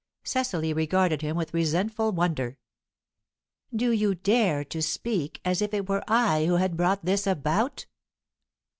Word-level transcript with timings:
Cecily 0.23 0.73
regarded 0.73 1.21
him 1.21 1.37
with 1.37 1.53
resentful 1.53 2.11
wonder. 2.11 2.57
"Do 3.71 3.91
you 3.91 4.15
dare 4.15 4.63
to 4.65 4.81
speak 4.81 5.39
as 5.45 5.61
if 5.61 5.75
it 5.75 5.87
were 5.87 6.03
I 6.07 6.45
who 6.47 6.55
had 6.55 6.75
brought 6.75 7.05
this 7.05 7.27
about?" 7.27 7.85